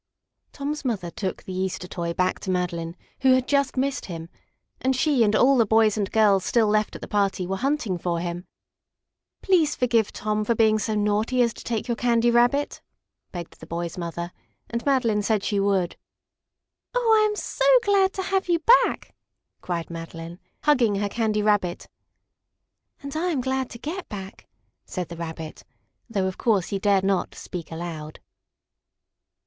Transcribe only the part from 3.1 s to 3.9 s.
who had just